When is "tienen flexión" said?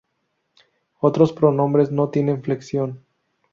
2.09-3.05